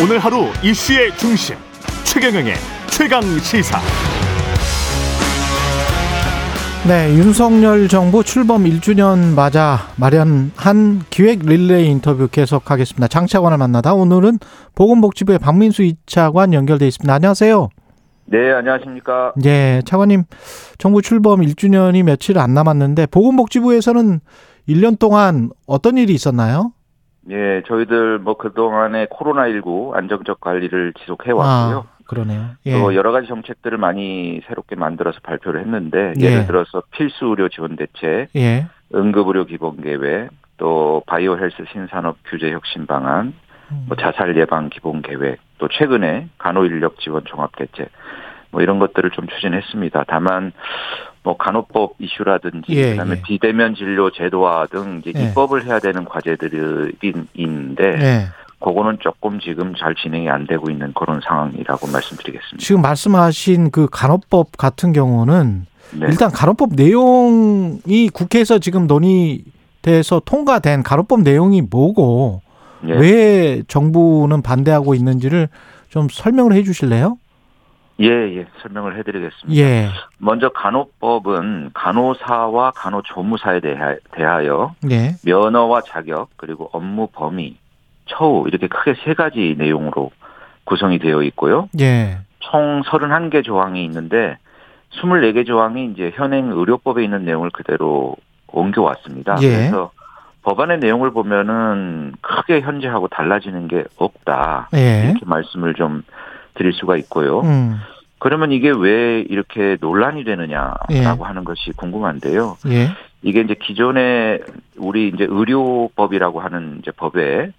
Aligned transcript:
오늘 0.00 0.20
하루 0.20 0.44
이슈의 0.62 1.10
중심 1.16 1.56
최경영의 2.04 2.54
최강 2.88 3.20
시사. 3.40 3.80
네, 6.86 7.12
윤석열 7.16 7.88
정부 7.88 8.22
출범 8.22 8.62
1주년 8.62 9.34
맞아 9.34 9.88
마련한 9.96 11.00
기획 11.10 11.40
릴레이 11.44 11.88
인터뷰 11.90 12.28
계속하겠습니다. 12.28 13.08
장 13.08 13.26
차관을 13.26 13.58
만나다 13.58 13.92
오늘은 13.92 14.38
보건복지부의 14.76 15.40
박민수 15.40 15.82
2차관 15.82 16.52
연결돼 16.52 16.86
있습니다. 16.86 17.12
안녕하세요. 17.12 17.68
네, 18.26 18.52
안녕하십니까. 18.52 19.32
예, 19.46 19.82
차관님 19.84 20.22
정부 20.78 21.02
출범 21.02 21.40
1주년이 21.40 22.04
며칠 22.04 22.38
안 22.38 22.54
남았는데 22.54 23.06
보건복지부에서는 23.06 24.20
1년 24.68 24.96
동안 25.00 25.50
어떤 25.66 25.98
일이 25.98 26.14
있었나요? 26.14 26.72
예, 27.30 27.62
저희들 27.66 28.18
뭐 28.18 28.36
그동안에 28.36 29.06
코로나19 29.06 29.94
안정적 29.94 30.40
관리를 30.40 30.92
지속해 30.94 31.32
왔고요. 31.32 31.86
아, 31.86 31.98
그러네요. 32.06 32.50
예. 32.66 32.72
또 32.72 32.94
여러 32.94 33.12
가지 33.12 33.28
정책들을 33.28 33.76
많이 33.76 34.40
새롭게 34.46 34.76
만들어서 34.76 35.20
발표를 35.22 35.60
했는데 35.60 36.14
예. 36.20 36.24
예를 36.24 36.46
들어서 36.46 36.82
필수 36.90 37.26
의료 37.26 37.48
지원 37.48 37.76
대책, 37.76 38.28
예. 38.36 38.66
응급 38.94 39.28
의료 39.28 39.44
기본 39.44 39.80
계획, 39.82 40.30
또 40.56 41.02
바이오 41.06 41.36
헬스 41.36 41.64
신산업 41.70 42.16
규제 42.24 42.50
혁신 42.50 42.86
방안, 42.86 43.34
뭐 43.86 43.96
자살 43.96 44.34
예방 44.36 44.70
기본 44.70 45.02
계획, 45.02 45.38
또 45.58 45.68
최근에 45.68 46.28
간호 46.38 46.64
인력 46.64 46.98
지원 46.98 47.24
종합 47.26 47.54
대책 47.56 47.90
뭐 48.50 48.62
이런 48.62 48.78
것들을 48.78 49.10
좀 49.10 49.26
추진했습니다. 49.28 50.04
다만 50.08 50.52
뭐 51.22 51.36
간호법 51.36 51.96
이슈라든지 51.98 52.72
예, 52.72 52.90
그다음에 52.90 53.16
예. 53.16 53.22
비대면 53.22 53.74
진료 53.74 54.10
제도화 54.10 54.66
등 54.66 55.02
이제 55.04 55.12
예. 55.18 55.28
입법을 55.28 55.64
해야 55.66 55.78
되는 55.78 56.04
과제들이 56.04 56.92
있는데 57.34 57.84
예. 57.84 58.24
그거는 58.60 58.98
조금 59.00 59.38
지금 59.38 59.74
잘 59.76 59.94
진행이 59.94 60.28
안 60.28 60.46
되고 60.46 60.70
있는 60.70 60.92
그런 60.94 61.20
상황이라고 61.22 61.86
말씀드리겠습니다. 61.86 62.58
지금 62.58 62.82
말씀하신 62.82 63.70
그 63.70 63.88
간호법 63.90 64.56
같은 64.56 64.92
경우는 64.92 65.66
네. 65.92 66.06
일단 66.08 66.30
간호법 66.30 66.70
내용이 66.74 68.08
국회에서 68.12 68.58
지금 68.58 68.86
논의돼서 68.86 70.22
통과된 70.24 70.82
간호법 70.82 71.20
내용이 71.20 71.62
뭐고 71.62 72.42
예. 72.88 72.92
왜 72.94 73.62
정부는 73.68 74.42
반대하고 74.42 74.94
있는지를 74.94 75.48
좀 75.88 76.08
설명을 76.10 76.52
해 76.52 76.62
주실래요? 76.62 77.16
예, 78.00 78.06
예, 78.06 78.46
설명을 78.62 78.96
해드리겠습니다. 78.98 79.60
예. 79.60 79.88
먼저 80.18 80.50
간호법은 80.50 81.70
간호사와 81.74 82.72
간호조무사에 82.72 83.60
대하, 83.60 83.96
대하여 84.12 84.74
예. 84.90 85.14
면허와 85.24 85.82
자격 85.82 86.28
그리고 86.36 86.70
업무 86.72 87.08
범위, 87.08 87.56
처우 88.06 88.46
이렇게 88.46 88.68
크게 88.68 88.94
세 89.04 89.14
가지 89.14 89.56
내용으로 89.58 90.12
구성이 90.64 90.98
되어 90.98 91.22
있고요. 91.24 91.68
예. 91.80 92.18
총 92.38 92.82
31개 92.82 93.44
조항이 93.44 93.84
있는데 93.84 94.38
24개 94.92 95.44
조항이 95.46 95.90
이제 95.92 96.12
현행 96.14 96.50
의료법에 96.52 97.02
있는 97.02 97.24
내용을 97.24 97.50
그대로 97.50 98.14
옮겨왔습니다. 98.46 99.38
예. 99.42 99.48
그래서 99.48 99.90
법안의 100.42 100.78
내용을 100.78 101.10
보면은 101.10 102.12
크게 102.20 102.60
현재하고 102.60 103.08
달라지는 103.08 103.68
게 103.68 103.84
없다. 103.96 104.68
예. 104.74 105.04
이렇게 105.06 105.26
말씀을 105.26 105.74
좀 105.74 106.04
드릴 106.58 106.72
수가 106.74 106.96
있고요. 106.96 107.40
음. 107.40 107.78
그러면 108.18 108.50
이게 108.52 108.70
왜 108.70 109.20
이렇게 109.20 109.76
논란이 109.80 110.24
되느냐라고 110.24 110.84
예. 110.90 111.02
하는 111.04 111.44
것이 111.44 111.70
궁금한데요. 111.76 112.56
예. 112.68 112.88
이게 113.22 113.40
이제 113.40 113.54
기존에 113.54 114.40
우리 114.76 115.08
이제 115.08 115.24
의료법이라고 115.28 116.40
하는 116.40 116.78
이제 116.80 116.90
법에 116.90 117.52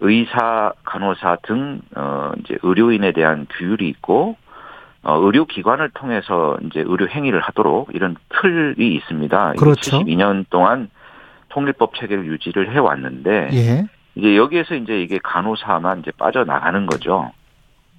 의사, 0.00 0.72
간호사 0.84 1.38
등 1.42 1.80
어, 1.94 2.32
이제 2.40 2.56
의료인에 2.62 3.12
대한 3.12 3.46
규율이 3.50 3.88
있고 3.88 4.36
어, 5.02 5.16
의료기관을 5.18 5.90
통해서 5.90 6.56
이제 6.64 6.82
의료 6.86 7.06
행위를 7.08 7.40
하도록 7.40 7.88
이런 7.92 8.16
틀이 8.40 8.94
있습니다. 8.94 9.54
그렇죠. 9.58 10.00
72년 10.00 10.46
동안 10.50 10.88
통일법 11.50 11.94
체계를 11.96 12.26
유지를 12.26 12.72
해 12.72 12.78
왔는데 12.78 13.50
예. 13.52 13.84
이제 14.14 14.36
여기에서 14.36 14.74
이제 14.74 15.00
이게 15.00 15.18
간호사만 15.22 16.00
이제 16.00 16.12
빠져나가는 16.16 16.86
거죠. 16.86 17.30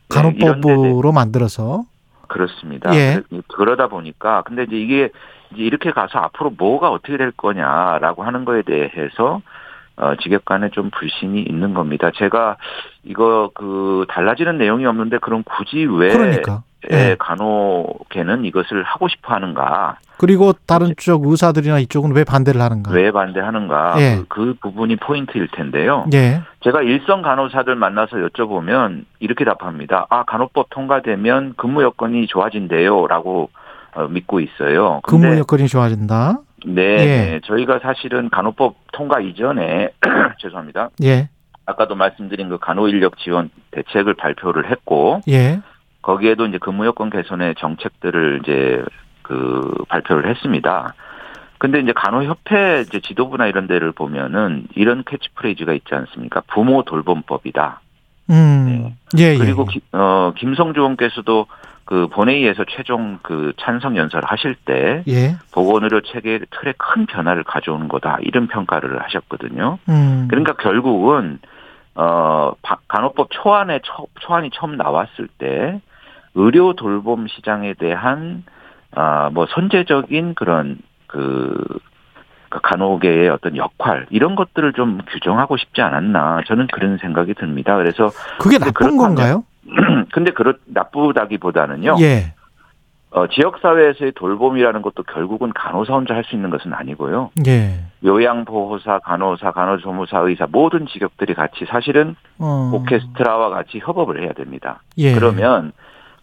데 0.10 0.16
간호법으로 0.20 1.12
만들어서 1.12 1.84
그렇습니다. 2.28 2.94
예. 2.96 3.22
그- 3.30 3.42
그러다 3.48 3.88
보니까 3.88 4.44
근데 4.44 4.64
이제 4.64 4.76
이게 4.76 5.10
이제 5.54 5.64
이렇게 5.64 5.92
가서 5.92 6.20
앞으로 6.20 6.52
뭐가 6.52 6.90
어떻게 6.92 7.18
될 7.18 7.32
거냐라고 7.32 8.24
하는 8.24 8.46
거에 8.46 8.62
대해서 8.64 9.42
어, 9.98 10.16
직역 10.22 10.46
간에 10.46 10.70
좀 10.70 10.90
불신이 10.92 11.42
있는 11.42 11.74
겁니다. 11.74 12.10
제가 12.16 12.58
이거 13.04 13.52
그 13.54 14.06
달라지는 14.10 14.58
내용이 14.58 14.86
없는데 14.86 15.18
그럼 15.20 15.44
굳이 15.44 15.86
왜 15.86 16.10
그러니까. 16.10 16.64
예, 16.92 17.12
예. 17.12 17.16
간호계는 17.20 18.46
이것을 18.46 18.84
하고 18.84 19.08
싶어 19.10 19.34
하는가? 19.34 19.98
그리고 20.18 20.54
다른 20.66 20.94
쪽 20.98 21.26
의사들이나 21.28 21.80
이쪽은 21.80 22.14
왜 22.14 22.24
반대를 22.24 22.62
하는가? 22.62 22.92
왜 22.92 23.12
반대하는가? 23.12 23.96
예. 24.00 24.16
그, 24.30 24.56
그 24.56 24.56
부분이 24.62 24.98
포인트일 24.98 25.50
텐데요. 25.54 26.06
예. 26.14 26.42
제가 26.62 26.82
일선 26.82 27.22
간호사들 27.22 27.76
만나서 27.76 28.18
여쭤보면 28.18 29.06
이렇게 29.20 29.46
답합니다. 29.46 30.08
아, 30.10 30.24
간호법 30.24 30.70
통과되면 30.70 31.54
근무 31.58 31.84
여건이 31.84 32.28
좋아진대요 32.28 33.08
라고 33.08 33.50
어, 33.94 34.08
믿고 34.08 34.40
있어요. 34.40 35.02
근무 35.04 35.38
여건이 35.38 35.68
좋아진다. 35.68 36.40
네, 36.66 36.82
예. 36.82 37.06
네, 37.06 37.40
저희가 37.46 37.80
사실은 37.80 38.30
간호법 38.30 38.76
통과 38.94 39.20
이전에 39.20 39.90
죄송합니다. 40.40 40.90
예. 41.04 41.30
아까도 41.66 41.96
말씀드린 41.96 42.50
그 42.50 42.58
간호 42.58 42.88
인력 42.88 43.18
지원 43.20 43.50
대책을 43.72 44.16
발표를 44.16 44.70
했고 44.72 45.22
예. 45.30 45.60
거기에도 46.02 46.46
이제 46.46 46.58
근무 46.58 46.86
여건 46.86 47.10
개선의 47.10 47.56
정책들을 47.56 48.42
이제 48.44 48.84
그 49.22 49.74
발표를 49.90 50.30
했습니다. 50.30 50.94
근데 51.58 51.80
이제 51.82 51.92
간호협회 51.94 52.82
이제 52.88 53.00
지도부나 53.02 53.48
이런 53.48 53.68
데를 53.68 53.92
보면은 53.92 54.66
이런 54.76 55.04
캐치프레이즈가 55.06 55.74
있지 55.74 55.94
않습니까? 55.94 56.42
부모 56.48 56.84
돌봄법이다. 56.84 57.82
음. 58.30 58.96
예, 59.18 59.34
예. 59.34 59.38
그리고 59.38 59.66
기- 59.66 59.82
어 59.92 60.32
김성주 60.38 60.80
의원께서도 60.80 61.48
그 61.84 62.08
본회의에서 62.08 62.64
최종 62.70 63.18
그 63.24 63.52
찬성 63.60 63.98
연설을 63.98 64.24
하실 64.30 64.56
때 64.64 65.04
예. 65.08 65.36
보건의료 65.52 66.02
체계 66.02 66.40
틀에 66.52 66.74
큰 66.78 67.08
변화를 67.08 67.44
가져오는 67.44 67.88
거다 67.88 68.20
이런 68.22 68.48
평가를 68.48 69.02
하셨거든요. 69.04 69.80
음. 69.90 70.28
그러니까 70.30 70.54
결국은 70.54 71.40
어 71.96 72.54
바- 72.62 72.78
간호법 72.88 73.30
초안에 73.32 73.80
처, 73.84 74.06
초안이 74.22 74.52
처음 74.54 74.78
나왔을 74.78 75.28
때 75.40 75.82
의료 76.40 76.74
돌봄 76.74 77.28
시장에 77.28 77.74
대한 77.74 78.44
아뭐 78.96 79.48
선제적인 79.50 80.36
그런 80.36 80.78
그, 81.08 81.54
그 82.50 82.60
간호계의 82.62 83.30
어떤 83.30 83.58
역할 83.58 84.08
이런 84.10 84.36
것들을 84.36 84.74
좀 84.74 85.00
규정하고 85.10 85.58
싶지 85.58 85.82
않았나 85.82 86.42
저는 86.48 86.68
그런 86.72 86.98
생각이 86.98 87.34
듭니다. 87.34 87.76
그래서 87.76 88.10
그게 88.40 88.58
나쁜 88.58 88.98
건가요? 88.98 89.44
근데 90.14 90.32
그렇 90.32 90.54
나쁘다기보다는요. 90.66 91.98
예. 92.02 92.34
어, 93.12 93.26
지역 93.28 93.58
사회에서의 93.60 94.12
돌봄이라는 94.16 94.84
것도 94.84 95.02
결국은 95.04 95.52
간호사 95.54 95.94
혼자 95.94 96.14
할 96.14 96.24
수 96.24 96.36
있는 96.36 96.52
것은 96.52 96.74
아니고요. 96.74 97.32
예. 97.48 97.80
요양보호사, 98.06 99.00
간호사, 99.00 99.52
간호조무사, 99.52 100.20
의사 100.20 100.48
모든 100.50 100.86
직역들이 100.86 101.34
같이 101.34 101.66
사실은 101.68 102.16
어. 102.38 102.72
오케스트라와 102.74 103.50
같이 103.50 103.80
협업을 103.80 104.22
해야 104.22 104.34
됩니다. 104.34 104.84
예. 105.00 105.14
그러면 105.14 105.72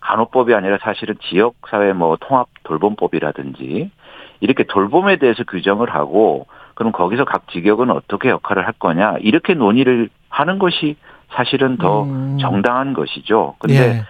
간호법이 0.07 0.55
아니라 0.55 0.79
사실은 0.81 1.17
지역 1.29 1.57
사회 1.69 1.93
뭐 1.93 2.17
통합 2.21 2.47
돌봄법이라든지 2.63 3.91
이렇게 4.39 4.63
돌봄에 4.63 5.17
대해서 5.17 5.43
규정을 5.43 5.93
하고 5.93 6.47
그럼 6.75 6.93
거기서 6.93 7.25
각 7.25 7.49
직역은 7.51 7.91
어떻게 7.91 8.29
역할을 8.29 8.67
할 8.67 8.73
거냐 8.75 9.17
이렇게 9.21 9.55
논의를 9.55 10.09
하는 10.29 10.61
것이 10.61 10.97
사실은 11.33 11.77
더 11.79 12.05
음. 12.05 12.39
정당한 12.41 12.93
것이죠. 12.93 13.57
근데 13.59 13.75
예. 13.75 14.03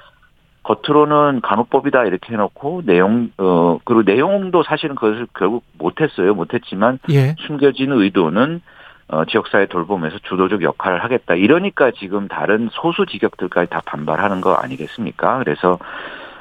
겉으로는 0.64 1.40
간호법이다 1.40 2.04
이렇게 2.04 2.34
해놓고 2.34 2.82
내용 2.84 3.30
어 3.38 3.78
그리고 3.84 4.02
내용도 4.02 4.62
사실은 4.64 4.96
그것을 4.96 5.26
결국 5.32 5.64
못했어요. 5.78 6.34
못했지만 6.34 6.98
예. 7.10 7.36
숨겨진 7.46 7.92
의도는 7.92 8.60
어 9.08 9.24
지역사회 9.24 9.66
돌봄에서 9.66 10.16
주도적 10.28 10.62
역할을 10.62 11.02
하겠다. 11.04 11.34
이러니까 11.34 11.92
지금 11.92 12.26
다른 12.28 12.68
소수 12.72 13.06
직역들까지 13.06 13.70
다 13.70 13.80
반발하는 13.86 14.40
거 14.40 14.54
아니겠습니까? 14.54 15.38
그래서 15.38 15.78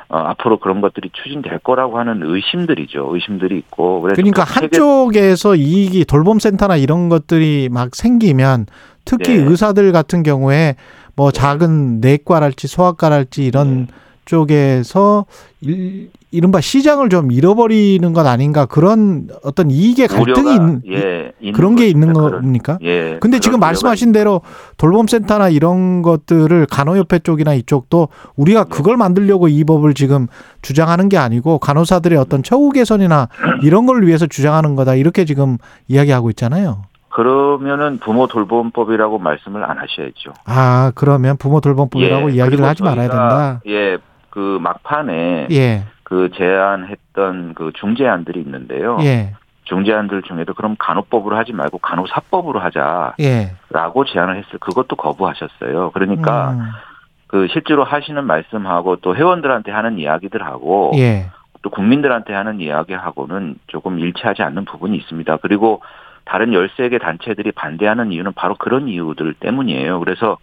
어 0.08 0.18
앞으로 0.18 0.58
그런 0.58 0.82
것들이 0.82 1.10
추진될 1.14 1.60
거라고 1.60 2.00
하는 2.00 2.22
의심들이죠. 2.24 3.10
의심들이 3.14 3.58
있고 3.60 4.02
그러니까 4.02 4.46
그 4.46 4.54
세계- 4.54 4.66
한쪽에서 4.78 5.56
이익이 5.56 6.06
돌봄센터나 6.06 6.76
이런 6.76 7.10
것들이 7.10 7.70
막 7.72 7.96
생기면 7.96 8.66
특히 9.04 9.38
네. 9.38 9.44
의사들 9.44 9.92
같은 9.92 10.24
경우에 10.24 10.76
뭐 11.16 11.32
작은 11.32 12.02
내과랄지 12.02 12.68
소아과랄지 12.68 13.46
이런 13.46 13.86
네. 13.86 13.88
쪽에서 14.26 15.26
일, 15.62 16.10
이른바 16.32 16.60
시장을 16.60 17.10
좀 17.10 17.32
잃어버리는 17.32 18.12
것 18.14 18.28
아닌가 18.28 18.66
그런 18.66 19.30
어떤 19.44 19.72
이익의 19.72 20.08
갈등이 20.08 20.54
있는 20.54 20.82
예, 20.90 21.32
있는 21.40 21.54
그런 21.54 21.76
게 21.76 21.88
있는. 21.88 22.12
겁니까? 22.14 22.78
예. 22.84 23.18
근데 23.22 23.40
지금 23.40 23.60
말씀하신 23.60 24.12
대로 24.12 24.42
돌봄센터나 24.78 25.50
이런 25.50 26.02
것들을 26.02 26.68
간호협회 26.70 27.20
쪽이나 27.20 27.54
이쪽도 27.54 28.10
우리가 28.36 28.66
네. 28.66 28.70
그걸 28.70 28.98
만들려고 28.98 29.48
이 29.48 29.64
법을 29.64 29.94
지금 29.94 30.28
주장하는 30.62 31.08
게 31.08 31.18
아니고 31.18 31.60
간호사들의 31.60 32.18
어떤 32.18 32.44
처우 32.44 32.72
개선이나 32.72 33.30
이런 33.62 33.86
걸 33.86 34.06
위해서 34.06 34.28
주장하는 34.28 34.76
거다 34.76 34.96
이렇게 34.96 35.26
지금 35.26 35.58
이야기하고 35.88 36.30
있잖아요. 36.32 36.84
그러면은 37.16 37.98
부모 38.00 38.28
돌봄법이라고 38.28 39.20
말씀을 39.20 39.64
안 39.64 39.78
하셔야죠. 39.78 40.34
아 40.44 40.92
그러면 40.96 41.38
부모 41.38 41.62
돌봄법이라고 41.62 42.32
예, 42.32 42.36
이야기를 42.36 42.66
하지 42.66 42.84
말아야 42.84 43.08
된다. 43.08 43.62
예, 43.68 43.98
그 44.36 44.60
막판에 44.62 45.48
예, 45.50 45.86
그 46.04 46.30
제안했던 46.36 47.54
그 47.54 47.72
중재안들이 47.74 48.42
있는데요. 48.42 48.98
예, 49.00 49.34
중재안들 49.64 50.24
중에도 50.24 50.54
그럼 50.54 50.76
간호법으로 50.78 51.38
하지 51.38 51.54
말고 51.54 51.78
간호사법으로 51.78 52.60
하자라고 52.60 53.16
예. 53.22 54.12
제안을 54.12 54.36
했을 54.36 54.60
그것도 54.60 54.98
거부하셨어요. 54.98 55.92
그러니까 55.92 56.52
음, 56.52 56.60
그 57.28 57.48
실제로 57.48 57.86
하시는 57.86 58.22
말씀하고 58.26 58.98
또 58.98 59.16
회원들한테 59.16 59.72
하는 59.72 60.00
이야기들하고 60.00 60.92
예, 60.98 61.28
또 61.62 61.70
국민들한테 61.70 62.34
하는 62.34 62.60
이야기하고는 62.60 63.56
조금 63.68 64.00
일치하지 64.00 64.42
않는 64.44 64.66
부분이 64.66 64.98
있습니다. 64.98 65.38
그리고 65.38 65.82
다른 66.26 66.52
13개 66.52 67.00
단체들이 67.00 67.54
반대하는 67.54 68.12
이유는 68.12 68.34
바로 68.34 68.56
그런 68.56 68.90
이유들 68.90 69.36
때문이에요. 69.36 70.02
그래서 70.02 70.38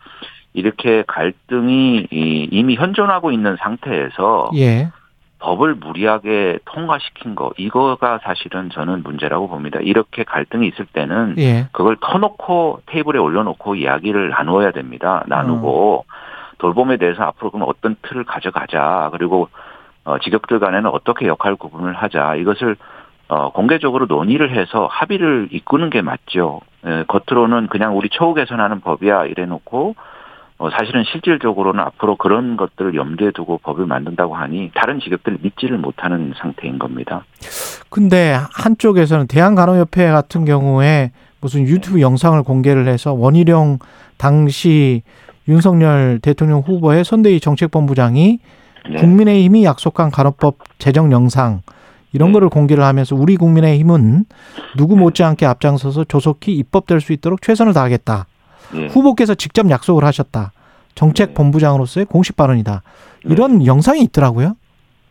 이렇게 0.55 1.03
갈등이 1.07 2.09
이- 2.11 2.49
이미 2.51 2.75
현존하고 2.77 3.33
있는 3.33 3.57
상태에서 3.57 4.51
예. 4.57 4.91
법을 5.39 5.75
무리하게 5.75 6.59
통과시킨 6.67 7.35
거 7.35 7.53
이거가 7.57 8.21
사실은 8.23 8.71
저는 8.71 9.03
문제라고 9.03 9.49
봅니다. 9.49 9.81
이렇게 9.83 10.23
갈등이 10.23 10.69
있을 10.69 10.87
때는 10.87 11.35
예. 11.39 11.67
그걸 11.73 11.97
터놓고 12.01 12.83
테이블에 12.87 13.19
올려놓고 13.19 13.75
이야기를 13.75 14.31
나누어야 14.31 14.71
됩니다. 14.71 15.25
나누고 15.27 16.05
돌봄에 16.59 16.97
대해서 16.97 17.25
앞으로 17.25 17.51
그럼 17.51 17.67
어떤 17.69 17.97
틀을 18.03 18.23
가져가자. 18.25 19.09
그리고 19.13 19.49
어, 20.05 20.19
직역들 20.19 20.61
간에는 20.61 20.91
어떻게 20.91 21.27
역할 21.27 21.57
구분을 21.57 21.93
하자. 21.95 22.37
이것을 22.37 22.77
어, 23.29 23.51
공개적으로 23.51 24.07
논의를 24.07 24.51
해서 24.55 24.87
합의를 24.91 25.49
이끄는 25.51 25.91
게 25.91 26.03
맞죠. 26.03 26.61
예, 26.87 27.05
겉으로는 27.09 27.67
그냥 27.69 27.97
우리 27.97 28.11
처우 28.11 28.35
개선하는 28.35 28.81
법이야 28.81 29.25
이래놓고 29.27 29.95
어, 29.97 30.03
사실은 30.71 31.05
실질적으로는 31.05 31.81
앞으로 31.81 32.17
그런 32.17 32.57
것들을 32.57 32.95
염두에 32.95 33.33
두고 33.33 33.59
법을 33.59 33.87
만든다고 33.87 34.35
하니 34.35 34.71
다른 34.75 35.01
직업들 35.01 35.39
믿지를 35.41 35.79
못하는 35.79 36.33
상태인 36.37 36.79
겁니다. 36.79 37.25
근데 37.91 38.37
한쪽에서는 38.55 39.27
대한간호협회 39.27 40.11
같은 40.11 40.45
경우에 40.45 41.13
무슨 41.41 41.63
유튜브 41.63 42.01
영상을 42.01 42.41
공개를 42.43 42.87
해서 42.87 43.13
원희룡 43.13 43.79
당시 44.17 45.03
윤석열 45.49 46.21
대통령 46.23 46.61
후보의 46.61 47.05
선대위 47.05 47.41
정책본부장이 47.41 48.39
네. 48.91 48.97
국민의힘이 48.97 49.65
약속한 49.65 50.11
간호법 50.11 50.59
제정 50.79 51.13
영상 51.13 51.63
이런 52.13 52.29
네. 52.29 52.35
거를 52.35 52.49
공개를 52.49 52.85
하면서 52.85 53.17
우리 53.17 53.37
국민의힘은 53.37 54.25
누구 54.77 54.97
못지않게 54.97 55.47
앞장서서 55.47 56.05
조속히 56.05 56.53
입법될 56.55 57.01
수 57.01 57.13
있도록 57.13 57.43
최선을 57.43 57.73
다하겠다. 57.73 58.27
예. 58.75 58.87
후보께서 58.87 59.35
직접 59.35 59.69
약속을 59.69 60.05
하셨다. 60.05 60.53
정책 60.95 61.29
네. 61.29 61.35
본부장으로서의 61.35 62.07
공식 62.07 62.37
발언이다. 62.37 62.83
이런 63.25 63.65
영상이 63.65 64.01
있더라고요. 64.03 64.57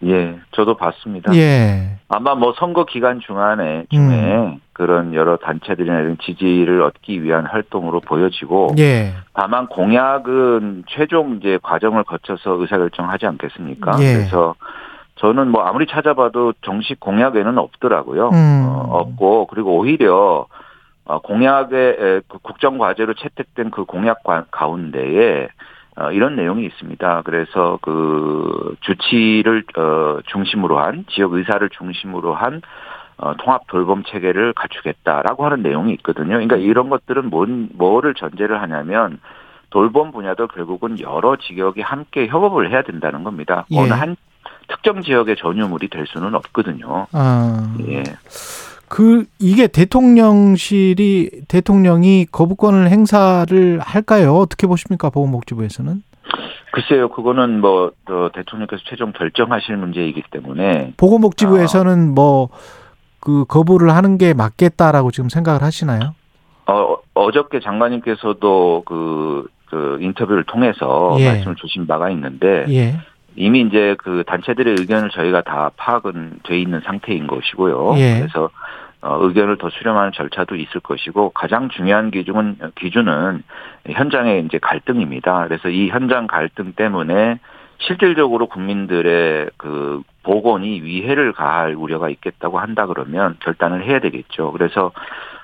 예, 0.03 0.39
저도 0.51 0.77
봤습니다. 0.77 1.33
예. 1.35 1.97
아마 2.07 2.33
뭐 2.33 2.53
선거 2.57 2.85
기간 2.85 3.19
중간에 3.19 3.85
중에 3.91 4.57
그런 4.73 5.13
여러 5.13 5.37
단체들이나 5.37 5.99
이런 5.99 6.17
지지를 6.23 6.81
얻기 6.81 7.23
위한 7.23 7.45
활동으로 7.45 7.99
보여지고 7.99 8.73
예. 8.79 9.13
다만 9.33 9.67
공약은 9.67 10.85
최종 10.89 11.37
이제 11.37 11.59
과정을 11.61 12.03
거쳐서 12.03 12.53
의사결정하지 12.53 13.27
않겠습니까? 13.27 13.91
예. 13.99 14.13
그래서 14.13 14.55
저는 15.17 15.51
뭐 15.51 15.61
아무리 15.63 15.85
찾아봐도 15.85 16.53
정식 16.63 16.99
공약에는 16.99 17.59
없더라고요. 17.59 18.29
음. 18.29 18.65
어, 18.67 18.87
없고 18.89 19.47
그리고 19.47 19.77
오히려 19.77 20.15
어, 20.15 20.47
공약의 21.05 21.89
에, 21.99 22.21
그 22.27 22.37
국정 22.41 22.77
과제로 22.77 23.13
채택된 23.13 23.71
그 23.71 23.85
공약 23.85 24.23
과- 24.23 24.45
가운데에 24.51 25.47
어, 25.97 26.11
이런 26.11 26.35
내용이 26.37 26.65
있습니다. 26.65 27.21
그래서 27.25 27.77
그 27.81 28.75
주치를 28.81 29.63
어, 29.77 30.19
중심으로 30.27 30.79
한 30.79 31.05
지역 31.09 31.33
의사를 31.33 31.67
중심으로 31.69 32.33
한 32.33 32.61
어, 33.17 33.35
통합 33.37 33.67
돌봄 33.67 34.03
체계를 34.03 34.53
갖추겠다라고 34.53 35.45
하는 35.45 35.61
내용이 35.61 35.91
있거든요. 35.95 36.29
그러니까 36.29 36.55
이런 36.55 36.89
것들은 36.89 37.29
뭔 37.29 37.69
뭐를 37.73 38.13
전제를 38.15 38.61
하냐면 38.61 39.19
돌봄 39.69 40.11
분야도 40.11 40.47
결국은 40.47 40.99
여러 41.01 41.35
지역이 41.35 41.81
함께 41.81 42.27
협업을 42.27 42.71
해야 42.71 42.81
된다는 42.83 43.23
겁니다. 43.23 43.65
예. 43.71 43.79
어느 43.79 43.89
한 43.93 44.15
특정 44.67 45.01
지역의 45.01 45.35
전유물이 45.35 45.89
될 45.89 46.07
수는 46.07 46.33
없거든요. 46.35 47.07
아. 47.11 47.75
예. 47.87 48.03
그 48.91 49.23
이게 49.39 49.67
대통령실이 49.67 51.45
대통령이 51.47 52.25
거부권을 52.29 52.89
행사를 52.89 53.79
할까요? 53.79 54.35
어떻게 54.35 54.67
보십니까? 54.67 55.09
보건복지부에서는 55.09 56.03
글쎄요, 56.73 57.07
그거는 57.09 57.61
뭐, 57.61 57.93
어, 58.09 58.29
대통령께서 58.33 58.81
최종 58.85 59.13
결정하실 59.13 59.77
문제이기 59.77 60.23
때문에, 60.29 60.93
보건복지부에서는 60.97 62.13
뭐그 62.13 63.45
거부를 63.47 63.95
하는 63.95 64.17
게 64.17 64.33
맞겠다라고 64.33 65.11
지금 65.11 65.29
생각을 65.29 65.61
하시나요? 65.61 66.13
어, 66.67 66.97
어저께 67.13 67.61
장관님께서도 67.61 68.83
그, 68.85 69.47
그 69.67 69.99
인터뷰를 70.01 70.43
통해서 70.43 71.15
예. 71.19 71.27
말씀을 71.27 71.55
주신 71.55 71.87
바가 71.87 72.09
있는데, 72.09 72.65
예. 72.67 72.95
이미 73.37 73.61
이제 73.61 73.95
그 73.99 74.25
단체들의 74.27 74.75
의견을 74.79 75.11
저희가 75.11 75.41
다 75.43 75.71
파악은 75.77 76.39
돼 76.43 76.59
있는 76.59 76.81
상태인 76.85 77.27
것이고요. 77.27 77.93
예. 77.97 78.19
그래서 78.19 78.45
어, 78.45 78.49
의견을 79.01 79.57
더 79.57 79.69
수렴하는 79.69 80.11
절차도 80.11 80.55
있을 80.55 80.79
것이고 80.81 81.31
가장 81.31 81.69
중요한 81.69 82.11
기준은 82.11 82.57
기준은 82.75 83.43
현장의 83.87 84.45
이제 84.45 84.59
갈등입니다. 84.59 85.47
그래서 85.47 85.69
이 85.69 85.89
현장 85.89 86.27
갈등 86.27 86.73
때문에 86.73 87.39
실질적으로 87.79 88.47
국민들의 88.47 89.49
그 89.57 90.01
보건이 90.23 90.83
위해를 90.83 91.33
가할 91.33 91.73
우려가 91.73 92.09
있겠다고 92.09 92.59
한다 92.59 92.85
그러면 92.85 93.37
결단을 93.39 93.83
해야 93.83 93.99
되겠죠. 93.99 94.51
그래서 94.51 94.91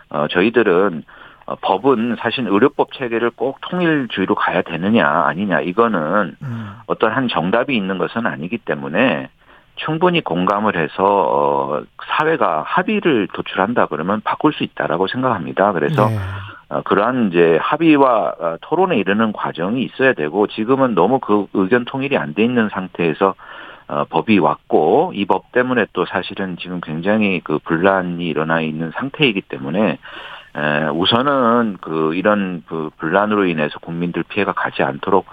어 0.10 0.28
저희들은 0.28 1.04
어, 1.48 1.56
법은 1.62 2.18
사실 2.20 2.46
의료법 2.48 2.94
체계를 2.94 3.32
꼭 3.32 3.60
통일주의로 3.62 4.36
가야 4.36 4.62
되느냐 4.62 5.08
아니냐 5.08 5.62
이거는 5.62 6.36
음. 6.42 6.76
어떤 6.86 7.12
한 7.12 7.28
정답이 7.28 7.76
있는 7.76 7.98
것은 7.98 8.28
아니기 8.28 8.58
때문에 8.60 9.30
충분히 9.78 10.22
공감을 10.22 10.76
해서 10.78 11.04
어, 11.04 11.82
사회가 12.18 12.64
합의를 12.66 13.28
도출한다 13.34 13.88
그러면 13.88 14.22
바꿀 14.24 14.54
수 14.54 14.64
있다라고 14.64 15.08
생각합니다. 15.08 15.72
그래서 15.74 16.10
예. 16.12 16.18
어, 16.70 16.82
그러한 16.84 17.30
이제 17.30 17.58
합의와 17.62 18.34
어, 18.40 18.56
토론에 18.62 18.98
이르는 18.98 19.32
과정이 19.34 19.84
있어야 19.84 20.14
되고 20.14 20.48
지금은 20.48 20.96
너무 20.96 21.20
그 21.20 21.48
의견 21.54 21.86
통일이 21.86 22.18
안 22.18 22.34
돼 22.34 22.44
있는 22.44 22.70
상태에서 22.70 23.36
어, 23.90 24.04
법이 24.10 24.40
왔고 24.40 25.14
이 25.16 25.26
법 25.26 25.52
때문에 25.54 25.86
또 25.94 26.06
사실은 26.06 26.58
지금 26.60 26.82
굉장히 26.82 27.40
그 27.42 27.58
분란이 27.60 28.28
일어나 28.28 28.60
있는 28.62 28.92
상태이기 28.92 29.42
때문에 29.44 29.98
에, 30.58 30.88
우선은 30.90 31.78
그 31.80 32.14
이런 32.16 32.64
그 32.68 32.90
분란으로 32.98 33.46
인해서 33.46 33.80
국민들 33.80 34.24
피해가 34.24 34.52
가지 34.54 34.84
않도록 34.84 35.26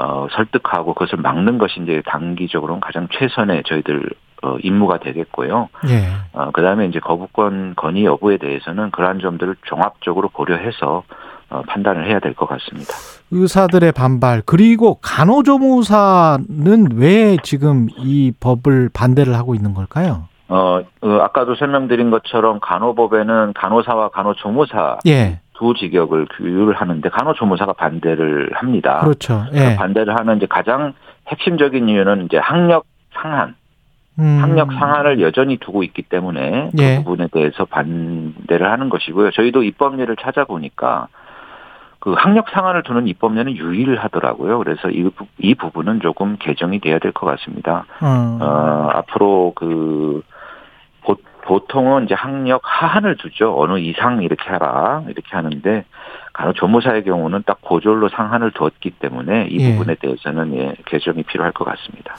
어, 0.00 0.28
설득하고 0.32 0.94
그것을 0.94 1.18
막는 1.18 1.58
것이 1.58 1.80
이제 1.80 2.02
단기적으로는 2.06 2.80
가장 2.80 3.08
최선의 3.12 3.64
저희들 3.66 4.08
어, 4.44 4.56
임무가 4.62 4.98
되겠고요. 4.98 5.68
예. 5.88 6.06
어, 6.32 6.50
그 6.52 6.62
다음에 6.62 6.86
이제 6.86 7.00
거부권 7.00 7.74
건의 7.76 8.04
여부에 8.04 8.36
대해서는 8.36 8.92
그러한 8.92 9.18
점들을 9.20 9.56
종합적으로 9.64 10.28
고려해서 10.28 11.02
어, 11.50 11.62
판단을 11.66 12.06
해야 12.08 12.20
될 12.20 12.34
것 12.34 12.46
같습니다. 12.48 12.92
의사들의 13.30 13.90
반발 13.92 14.42
그리고 14.46 14.98
간호조무사는 15.02 16.88
왜 16.94 17.36
지금 17.42 17.88
이 17.98 18.32
법을 18.38 18.90
반대를 18.94 19.34
하고 19.34 19.54
있는 19.54 19.74
걸까요? 19.74 20.28
어, 20.48 20.80
어, 21.02 21.08
아까도 21.20 21.54
설명드린 21.56 22.10
것처럼 22.10 22.58
간호법에는 22.60 23.52
간호사와 23.54 24.10
간호조무사 24.10 24.98
예. 25.06 25.40
두 25.58 25.74
직역을 25.74 26.26
규율을 26.36 26.74
하는데 26.74 27.08
간호조무사가 27.08 27.72
반대를 27.72 28.50
합니다. 28.54 29.00
그렇죠. 29.00 29.44
예. 29.54 29.74
반대를 29.76 30.16
하는 30.16 30.36
이제 30.36 30.46
가장 30.46 30.92
핵심적인 31.26 31.88
이유는 31.88 32.26
이제 32.26 32.38
학력 32.38 32.84
상한, 33.12 33.56
음. 34.20 34.38
학력 34.40 34.72
상한을 34.72 35.20
여전히 35.20 35.56
두고 35.56 35.82
있기 35.82 36.02
때문에 36.02 36.70
그 36.76 36.82
예. 36.82 36.96
부분에 36.98 37.26
대해서 37.32 37.64
반대를 37.64 38.70
하는 38.70 38.88
것이고요. 38.88 39.32
저희도 39.32 39.64
입법례를 39.64 40.14
찾아보니까 40.16 41.08
그 41.98 42.12
학력 42.12 42.48
상한을 42.50 42.84
두는 42.84 43.08
입법례는 43.08 43.56
유일하더라고요. 43.56 44.58
그래서 44.58 44.88
이, 44.90 45.02
부- 45.10 45.26
이 45.38 45.56
부분은 45.56 45.98
조금 46.00 46.36
개정이 46.38 46.78
돼야 46.78 47.00
될 47.00 47.10
것 47.10 47.26
같습니다. 47.26 47.84
어. 48.00 48.38
어, 48.40 48.90
앞으로 48.94 49.52
그 49.56 50.22
보, 51.44 51.60
보통은 51.60 52.04
이제 52.04 52.14
학력 52.14 52.60
하한을 52.64 53.16
두죠. 53.16 53.54
어느 53.58 53.78
이상 53.78 54.22
이렇게 54.22 54.48
하라 54.48 55.02
이렇게 55.06 55.28
하는데 55.30 55.84
간호조무사의 56.32 57.04
경우는 57.04 57.42
딱 57.46 57.58
고졸로 57.62 58.08
상한을 58.08 58.52
두었기 58.52 58.92
때문에 58.92 59.48
이 59.50 59.58
예. 59.58 59.72
부분에 59.72 59.96
대해서는 60.00 60.54
예, 60.56 60.74
개정이 60.86 61.24
필요할 61.24 61.52
것 61.52 61.64
같습니다. 61.64 62.14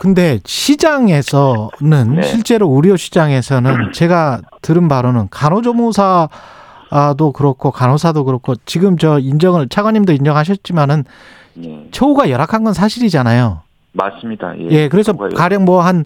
근데 0.00 0.40
시장에서는 0.44 2.14
네. 2.16 2.22
실제로 2.22 2.68
의료 2.70 2.96
시장에서는 2.96 3.90
제가 3.92 4.40
들은 4.60 4.88
바로는 4.88 5.28
간호조무사도 5.30 6.28
그렇고 7.34 7.70
간호사도 7.70 8.24
그렇고 8.24 8.54
지금 8.64 8.98
저 8.98 9.20
인정을 9.20 9.68
차관님도 9.68 10.12
인정하셨지만은 10.12 11.04
예, 11.62 11.86
처우가 11.92 12.30
열악한 12.30 12.64
건 12.64 12.72
사실이잖아요. 12.72 13.60
맞습니다. 13.92 14.58
예, 14.58 14.66
예, 14.70 14.88
그래서. 14.88 15.12
가령 15.12 15.64
뭐 15.64 15.80
한 15.80 16.04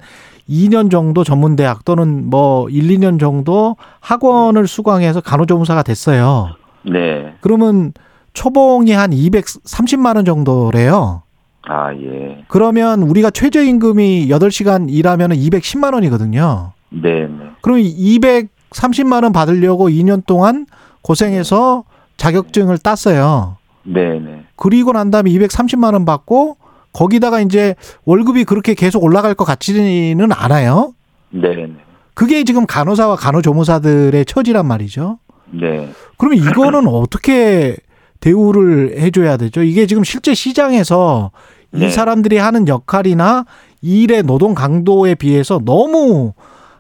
2년 0.49 0.90
정도 0.90 1.25
전문대학 1.25 1.85
또는 1.85 2.28
뭐 2.28 2.69
1, 2.69 2.88
2년 2.88 3.21
정도 3.21 3.76
학원을 4.00 4.67
수강해서 4.67 5.21
간호조무사가 5.21 5.83
됐어요. 5.83 6.55
네, 6.90 7.35
그러면 7.40 7.93
초봉이 8.33 8.93
한 8.93 9.11
230만 9.11 10.17
원 10.17 10.25
정도래요. 10.25 11.23
아 11.69 11.93
예, 11.95 12.45
그러면 12.49 13.02
우리가 13.02 13.31
최저임금이 13.31 14.28
8시간 14.28 14.90
일하면 14.90 15.33
210만 15.33 15.93
원이거든요. 15.93 16.73
네, 16.90 17.26
네, 17.26 17.50
그럼 17.61 17.78
230만 17.78 19.25
원 19.25 19.33
받으려고 19.33 19.88
2년 19.88 20.25
동안 20.25 20.67
고생해서 21.02 21.85
자격증을 22.17 22.78
땄어요. 22.78 23.59
네, 23.85 24.19
네, 24.19 24.45
그리고 24.57 24.93
난 24.93 25.11
다음에 25.11 25.31
230만 25.31 25.93
원 25.93 26.05
받고 26.07 26.57
거기다가 26.92 27.40
이제 27.40 27.75
월급이 28.04 28.45
그렇게 28.45 28.75
계속 28.75 29.02
올라갈 29.04 29.35
것 29.35 29.45
같지는 29.45 30.30
않아요. 30.33 30.95
네, 31.30 31.54
네, 31.54 31.68
그게 32.14 32.45
지금 32.45 32.66
간호사와 32.66 33.16
간호조무사들의 33.16 34.25
처지란 34.25 34.66
말이죠. 34.66 35.18
네. 35.50 35.90
그러면 36.16 36.38
이거는 36.38 36.88
어떻게 36.92 37.76
대우를 38.21 38.99
해줘야 38.99 39.37
되죠? 39.37 39.62
이게 39.62 39.87
지금 39.87 40.02
실제 40.04 40.35
시장에서 40.35 41.30
이 41.75 41.78
네. 41.80 41.90
사람들이 41.90 42.38
하는 42.38 42.66
역할이나 42.66 43.45
일의 43.83 44.23
노동 44.25 44.54
강도에 44.54 45.14
비해서 45.14 45.61
너무 45.64 46.33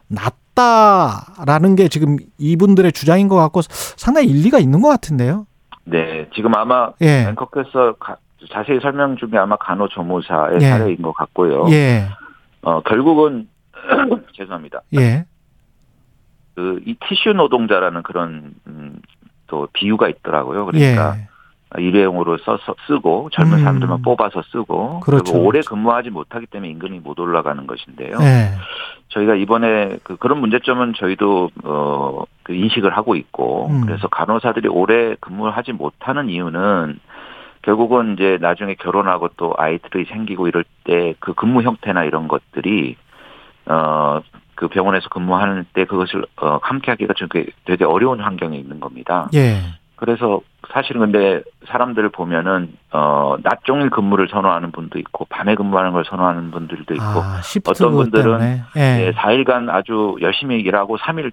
낮다라는 0.08 1.76
게 1.76 1.88
지금 1.88 2.16
이분들의 2.38 2.90
주장인 2.92 3.28
것 3.28 3.36
같고 3.36 3.60
상당히 3.68 4.28
일리가 4.28 4.58
있는 4.58 4.80
것 4.80 4.88
같은데요. 4.88 5.46
네, 5.84 6.28
지금 6.34 6.54
아마 6.54 6.90
예, 7.00 7.26
앵커께서 7.28 7.94
가- 7.98 8.16
자세히 8.50 8.80
설명 8.80 9.16
중에 9.16 9.36
아마 9.38 9.56
간호조무사의 9.56 10.58
예. 10.60 10.68
사례인 10.68 11.02
것 11.02 11.12
같고요. 11.12 11.66
예, 11.70 12.06
어, 12.62 12.80
결국은 12.82 13.48
죄송합니다. 14.34 14.82
예, 14.94 15.24
그 16.54 16.80
이 16.86 16.94
티슈 17.08 17.32
노동자라는 17.34 18.02
그런 18.02 18.54
음, 18.66 19.00
또 19.46 19.68
비유가 19.72 20.08
있더라고요. 20.08 20.66
그러니까 20.66 21.16
예, 21.16 21.82
일회용으로 21.82 22.38
써서 22.38 22.74
쓰고 22.86 23.28
젊은 23.32 23.58
음. 23.58 23.64
사람들만 23.64 24.02
뽑아서 24.02 24.42
쓰고 24.50 25.00
그렇죠, 25.00 25.24
그리고 25.24 25.46
오래 25.46 25.58
그렇죠. 25.58 25.70
근무하지 25.70 26.10
못하기 26.10 26.46
때문에 26.46 26.70
임금이 26.70 27.00
못 27.00 27.18
올라가는 27.20 27.66
것인데요. 27.66 28.16
예, 28.20 28.50
저희가 29.08 29.34
이번에 29.34 29.98
그 30.02 30.16
그런 30.16 30.40
문제점은 30.40 30.94
저희도 30.96 31.50
어그 31.62 32.54
인식을 32.54 32.96
하고 32.96 33.16
있고 33.16 33.68
음. 33.68 33.82
그래서 33.86 34.08
간호사들이 34.08 34.68
오래 34.68 35.14
근무를 35.20 35.56
하지 35.56 35.72
못하는 35.72 36.28
이유는 36.28 36.98
결국은 37.62 38.14
이제 38.14 38.38
나중에 38.40 38.74
결혼하고 38.74 39.28
또 39.36 39.54
아이들이 39.56 40.04
생기고 40.06 40.48
이럴 40.48 40.64
때 40.84 41.14
그 41.20 41.34
근무 41.34 41.62
형태나 41.62 42.04
이런 42.04 42.28
것들이 42.28 42.96
어 43.66 44.20
그 44.58 44.66
병원에서 44.66 45.08
근무하는 45.08 45.66
때 45.72 45.84
그것을 45.84 46.24
어 46.36 46.58
함께 46.62 46.90
하기가 46.90 47.14
되게 47.14 47.48
되게 47.64 47.84
어려운 47.84 48.18
환경에 48.18 48.56
있는 48.56 48.80
겁니다. 48.80 49.28
예, 49.32 49.60
그래서 49.94 50.40
사실은 50.72 51.00
근데 51.00 51.42
사람들을 51.68 52.08
보면은 52.08 52.72
어낮 52.90 53.62
종일 53.62 53.88
근무를 53.90 54.26
선호하는 54.28 54.72
분도 54.72 54.98
있고 54.98 55.26
밤에 55.26 55.54
근무하는 55.54 55.92
걸 55.92 56.04
선호하는 56.04 56.50
분들도 56.50 56.92
있고 56.92 57.04
아, 57.04 57.40
어떤 57.66 57.92
분들은. 57.92 58.40
예, 58.74 58.80
네, 58.80 59.12
4일간 59.12 59.70
아주 59.70 60.16
열심히 60.20 60.58
일하고 60.58 60.98
3일 60.98 61.30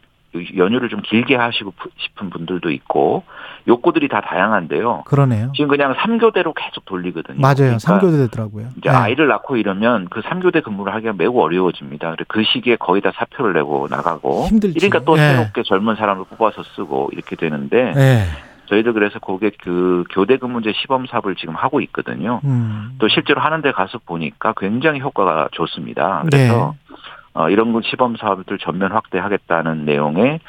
연휴를 0.57 0.89
좀 0.89 1.01
길게 1.01 1.35
하시고 1.35 1.73
싶은 1.97 2.29
분들도 2.29 2.71
있고 2.71 3.23
욕구들이 3.67 4.07
다 4.07 4.21
다양한데요. 4.21 5.03
그러네요. 5.05 5.51
지금 5.55 5.67
그냥 5.67 5.93
3교대로 5.95 6.53
계속 6.55 6.85
돌리거든요. 6.85 7.39
맞아요. 7.39 7.55
그러니까 7.55 7.79
삼교대 7.79 8.17
되더라고요. 8.17 8.67
이제 8.77 8.89
예. 8.89 8.93
아이를 8.93 9.27
낳고 9.27 9.57
이러면 9.57 10.07
그 10.09 10.21
3교대 10.21 10.63
근무를 10.63 10.93
하기가 10.93 11.13
매우 11.13 11.39
어려워집니다. 11.39 12.11
그래서 12.11 12.25
그 12.27 12.43
시기에 12.43 12.75
거의 12.75 13.01
다 13.01 13.11
사표를 13.15 13.53
내고 13.53 13.87
나가고 13.89 14.45
힘들지. 14.45 14.79
그러니까 14.79 14.99
또 15.05 15.17
예. 15.17 15.21
새롭게 15.21 15.63
젊은 15.63 15.95
사람을 15.95 16.25
뽑아서 16.29 16.63
쓰고 16.75 17.09
이렇게 17.13 17.35
되는데 17.35 17.93
예. 17.95 18.25
저희도 18.67 18.93
그래서 18.93 19.19
그게 19.19 19.51
그 19.63 20.03
교대 20.11 20.37
근무제 20.37 20.73
시범 20.73 21.05
사업을 21.07 21.35
지금 21.35 21.55
하고 21.55 21.81
있거든요. 21.81 22.41
음. 22.45 22.95
또 22.99 23.07
실제로 23.07 23.41
하는 23.41 23.61
데 23.61 23.71
가서 23.71 23.99
보니까 24.05 24.53
굉장히 24.57 24.99
효과가 25.01 25.49
좋습니다. 25.51 26.23
그래서 26.25 26.73
네. 26.73 26.95
어, 27.35 27.49
이런 27.49 27.73
건 27.73 27.83
시범 27.83 28.15
사업들 28.15 28.57
전면 28.57 28.93
확대하겠다는 28.93 29.85
내용의 29.85 30.39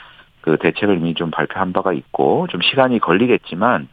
그 0.41 0.57
대책을 0.57 0.97
이미 0.99 1.15
좀 1.15 1.33
발표한 1.33 1.73
바가 1.73 1.93
있고 1.93 2.47
좀 2.49 2.63
시간이 2.63 3.01
걸리겠지만 3.01 3.89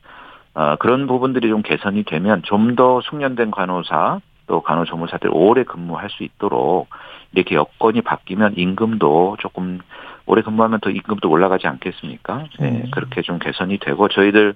어, 0.53 0.75
그런 0.77 1.07
부분들이 1.07 1.49
좀 1.49 1.63
개선이 1.63 2.03
되면 2.03 2.43
좀 2.43 2.75
더 2.75 3.01
숙련된 3.01 3.51
간호사 3.51 4.21
또 4.45 4.61
간호조무사들 4.61 5.31
오래 5.33 5.63
근무할 5.63 6.09
수 6.11 6.23
있도록 6.23 6.87
이렇게 7.33 7.55
여건이 7.55 8.01
바뀌면 8.01 8.53
임금도 8.57 9.37
조금 9.39 9.79
오래 10.27 10.43
근무하면 10.43 10.79
더 10.79 10.91
임금도 10.91 11.29
올라가지 11.29 11.67
않겠습니까? 11.67 12.45
네, 12.59 12.83
음. 12.85 12.91
그렇게 12.91 13.23
좀 13.23 13.39
개선이 13.39 13.79
되고 13.79 14.07
저희들 14.07 14.53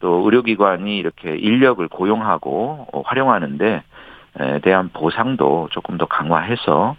또 0.00 0.22
의료기관이 0.24 0.96
이렇게 0.96 1.36
인력을 1.36 1.86
고용하고 1.88 2.86
어, 2.92 3.02
활용하는데 3.04 3.82
에 4.38 4.58
대한 4.60 4.90
보상도 4.92 5.68
조금 5.72 5.98
더 5.98 6.06
강화해서 6.06 6.96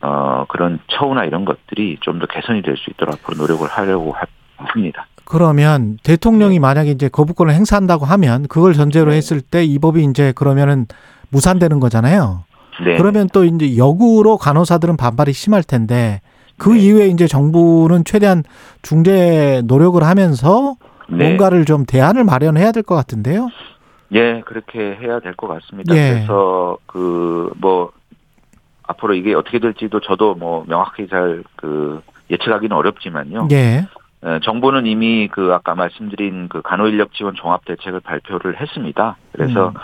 어 0.00 0.44
그런 0.48 0.78
처우나 0.88 1.24
이런 1.24 1.44
것들이 1.44 1.98
좀 2.00 2.18
더 2.18 2.26
개선이 2.26 2.62
될 2.62 2.76
수 2.76 2.90
있도록 2.90 3.14
앞으로 3.14 3.36
노력을 3.38 3.66
하려고 3.68 4.12
하- 4.12 4.22
합니다. 4.56 5.06
그러면 5.24 5.98
대통령이 6.02 6.58
만약에 6.58 6.90
이제 6.90 7.08
거부권을 7.08 7.54
행사한다고 7.54 8.04
하면 8.04 8.46
그걸 8.48 8.74
전제로 8.74 9.10
네. 9.10 9.16
했을 9.16 9.40
때 9.40 9.64
이 9.64 9.78
법이 9.78 10.04
이제 10.04 10.32
그러면은 10.36 10.86
무산되는 11.30 11.80
거잖아요. 11.80 12.44
네. 12.84 12.96
그러면 12.96 13.28
또 13.32 13.44
이제 13.44 13.76
역으로 13.78 14.36
간호사들은 14.36 14.96
반발이 14.96 15.32
심할 15.32 15.62
텐데 15.62 16.20
그 16.58 16.70
네. 16.70 16.80
이후에 16.80 17.06
이제 17.08 17.26
정부는 17.26 18.04
최대한 18.04 18.42
중재 18.82 19.62
노력을 19.64 20.02
하면서 20.02 20.76
네. 21.08 21.16
뭔가를 21.24 21.64
좀 21.64 21.84
대안을 21.86 22.24
마련해야 22.24 22.72
될 22.72 22.82
것 22.82 22.94
같은데요. 22.94 23.48
예, 24.12 24.42
그렇게 24.46 24.78
해야 25.00 25.18
될 25.20 25.34
것 25.34 25.48
같습니다. 25.48 25.94
예. 25.96 26.10
그래서 26.14 26.76
그 26.86 27.50
뭐 27.60 27.90
앞으로 28.86 29.14
이게 29.14 29.34
어떻게 29.34 29.58
될지도 29.58 30.00
저도 30.00 30.34
뭐 30.34 30.64
명확히 30.66 31.08
잘 31.08 31.42
그 31.56 32.02
예측하기는 32.30 32.76
어렵지만요. 32.76 33.48
예. 33.52 33.86
에, 34.24 34.40
정부는 34.42 34.86
이미 34.86 35.28
그 35.28 35.52
아까 35.52 35.74
말씀드린 35.74 36.48
그 36.48 36.62
간호인력 36.62 37.12
지원 37.14 37.34
종합 37.34 37.64
대책을 37.64 38.00
발표를 38.00 38.60
했습니다. 38.60 39.16
그래서 39.32 39.68
음. 39.68 39.74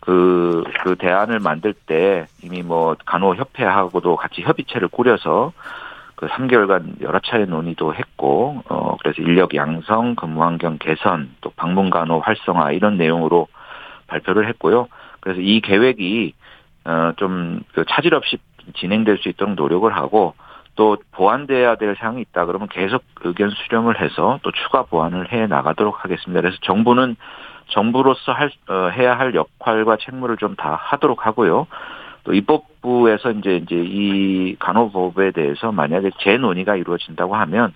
그, 0.00 0.64
그 0.82 0.96
대안을 0.96 1.40
만들 1.40 1.74
때 1.74 2.26
이미 2.42 2.62
뭐 2.62 2.96
간호협회하고도 3.04 4.16
같이 4.16 4.42
협의체를 4.42 4.88
꾸려서 4.88 5.52
그 6.14 6.26
3개월간 6.26 7.02
여러 7.02 7.18
차례 7.20 7.46
논의도 7.46 7.94
했고, 7.94 8.62
어, 8.68 8.96
그래서 8.98 9.22
인력 9.22 9.54
양성, 9.54 10.14
근무 10.14 10.42
환경 10.42 10.76
개선, 10.78 11.30
또 11.40 11.50
방문 11.56 11.88
간호 11.88 12.20
활성화 12.20 12.72
이런 12.72 12.98
내용으로 12.98 13.48
발표를 14.06 14.46
했고요. 14.48 14.88
그래서 15.20 15.40
이 15.40 15.62
계획이, 15.62 16.34
어, 16.84 17.12
좀그 17.16 17.84
차질 17.88 18.14
없이 18.14 18.36
진행될 18.74 19.18
수 19.18 19.28
있도록 19.28 19.54
노력을 19.54 19.90
하고, 19.94 20.34
또 20.76 20.96
보완돼야 21.12 21.74
될 21.76 21.96
사항이 21.96 22.20
있다 22.22 22.46
그러면 22.46 22.68
계속 22.68 23.02
의견 23.22 23.50
수렴을 23.50 24.00
해서 24.00 24.38
또 24.42 24.50
추가 24.52 24.82
보완을 24.84 25.30
해 25.32 25.46
나가도록 25.46 26.04
하겠습니다. 26.04 26.40
그래서 26.40 26.56
정부는 26.62 27.16
정부로서 27.68 28.32
할 28.32 28.50
어, 28.68 28.88
해야 28.88 29.18
할 29.18 29.34
역할과 29.34 29.98
책무를 29.98 30.36
좀 30.36 30.56
다 30.56 30.74
하도록 30.80 31.26
하고요. 31.26 31.66
또 32.24 32.34
입법부에서 32.34 33.32
이제 33.32 33.56
이제 33.56 33.76
이 33.76 34.56
간호법에 34.58 35.32
대해서 35.32 35.72
만약에 35.72 36.10
재논의가 36.20 36.76
이루어진다고 36.76 37.34
하면 37.36 37.72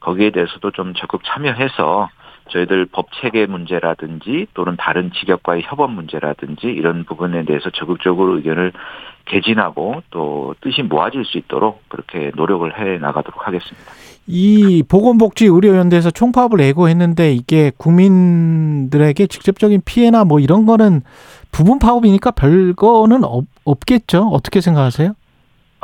거기에 0.00 0.30
대해서도 0.30 0.70
좀 0.72 0.94
적극 0.94 1.22
참여해서 1.24 2.08
저희들 2.50 2.86
법 2.86 3.08
체계 3.20 3.46
문제라든지 3.46 4.46
또는 4.54 4.76
다른 4.78 5.10
직역과의 5.12 5.62
협업 5.64 5.90
문제라든지 5.90 6.66
이런 6.66 7.04
부분에 7.04 7.44
대해서 7.44 7.70
적극적으로 7.70 8.36
의견을 8.36 8.72
개진하고 9.26 10.02
또 10.10 10.54
뜻이 10.60 10.82
모아질 10.82 11.24
수 11.24 11.38
있도록 11.38 11.82
그렇게 11.88 12.30
노력을 12.36 12.78
해 12.78 12.98
나가도록 12.98 13.46
하겠습니다. 13.46 13.90
이 14.26 14.82
보건복지의료연대에서 14.88 16.10
총파업을 16.10 16.60
예고했는데 16.60 17.32
이게 17.32 17.72
국민들에게 17.76 19.26
직접적인 19.26 19.82
피해나 19.84 20.24
뭐 20.24 20.40
이런 20.40 20.66
거는 20.66 21.02
부분 21.52 21.78
파업이니까 21.78 22.32
별거는 22.32 23.24
없, 23.24 23.44
없겠죠. 23.64 24.28
어떻게 24.28 24.60
생각하세요? 24.60 25.14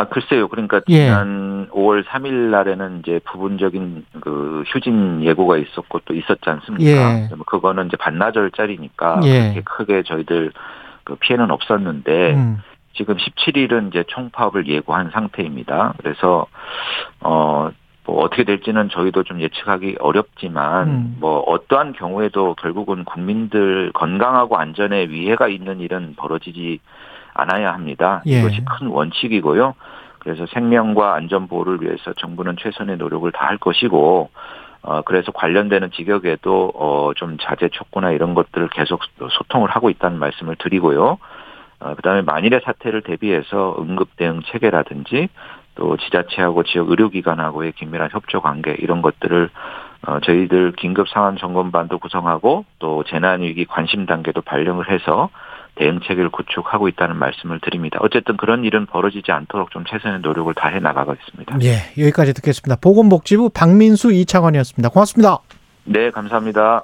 아, 0.01 0.05
글쎄요. 0.07 0.49
그러니까 0.49 0.81
예. 0.89 1.07
지난 1.07 1.69
5월 1.73 2.05
3일 2.07 2.33
날에는 2.33 3.01
이제 3.01 3.21
부분적인 3.25 4.07
그 4.21 4.65
휴진 4.67 5.23
예고가 5.23 5.59
있었고 5.59 6.01
또 6.07 6.15
있었지 6.15 6.49
않습니까? 6.49 6.91
예. 6.91 7.29
그거는 7.47 7.89
이제 7.89 7.99
반나절짜리니까 7.99 9.21
예. 9.25 9.41
그렇게 9.41 9.61
크게 9.63 10.03
저희들 10.05 10.53
그 11.05 11.17
피해는 11.17 11.51
없었는데 11.51 12.35
음. 12.35 12.63
지금 12.95 13.17
17일은 13.17 13.89
이제 13.89 14.05
총파업을 14.09 14.67
예고한 14.67 15.11
상태입니다. 15.11 15.95
그래서 15.99 16.47
어. 17.21 17.71
뭐 18.07 18.25
어떻게 18.25 18.45
될지는 18.45 18.89
저희도 18.89 19.25
좀 19.25 19.41
예측하기 19.41 19.97
어렵지만 20.01 20.89
음. 20.89 21.17
뭐 21.21 21.41
어떠한 21.41 21.93
경우에도 21.93 22.55
결국은 22.55 23.05
국민들 23.05 23.93
건강하고 23.93 24.57
안전에 24.57 25.11
위해가 25.11 25.49
있는 25.49 25.81
일은 25.81 26.15
벌어지지 26.17 26.81
않아야 27.41 27.73
합니다. 27.73 28.23
예. 28.27 28.41
이것이 28.41 28.65
큰 28.65 28.89
원칙이고요. 28.89 29.75
그래서 30.21 30.47
생명과 30.47 31.15
안전 31.15 31.49
보호를 31.49 31.83
위해서 31.83 32.13
정부는 32.13 32.57
최선의 32.59 32.99
노력을 32.99 33.31
다할 33.33 33.59
것이고 33.59 34.31
어 34.83 35.03
그래서 35.03 35.31
관련되는 35.33 35.91
직역에도 35.91 36.73
어좀 36.75 37.37
자제 37.41 37.69
촉구나 37.71 38.13
이런 38.13 38.35
것들을 38.35 38.69
계속 38.69 39.03
소통을 39.31 39.69
하고 39.71 39.91
있다는 39.91 40.19
말씀을 40.19 40.57
드리고요. 40.57 41.19
어 41.81 41.95
그다음에 41.97 42.23
만일의 42.23 42.61
사태를 42.65 43.03
대비해서 43.03 43.77
응급 43.79 44.17
대응 44.17 44.43
체계라든지 44.47 45.29
또 45.75 45.97
지자체하고 45.97 46.63
지역 46.65 46.91
의료기관하고의 46.91 47.73
긴밀한 47.73 48.11
협조 48.13 48.41
관계 48.41 48.75
이런 48.79 49.03
것들을 49.03 49.51
어 50.07 50.21
저희들 50.21 50.73
긴급 50.73 51.09
상황 51.09 51.37
점검반도 51.37 51.99
구성하고 51.99 52.65
또 52.79 53.05
재난 53.05 53.43
위기 53.43 53.65
관심 53.65 54.07
단계도 54.07 54.43
발령을 54.43 54.91
해서 54.91 55.31
대응 55.77 56.01
체계를 56.01 56.31
구축하고 56.31 56.89
있다는 56.89 57.17
말씀을 57.17 57.61
드립니다. 57.61 57.99
어쨌든 58.03 58.37
그런 58.37 58.65
일은 58.65 58.87
벌어지지 58.87 59.33
않도록 59.33 59.71
좀 59.71 59.85
최선의 59.85 60.21
노력을 60.21 60.53
다해 60.55 60.81
나가겠습니다. 60.81 61.59
예, 61.63 61.93
여기까지 62.03 62.35
듣겠습니다. 62.35 62.77
보건복지부 62.81 63.51
박민수 63.51 64.13
이차관이었습니다. 64.13 64.89
고맙습니다. 64.91 65.39
네, 65.85 66.11
감사합니다. 66.11 66.83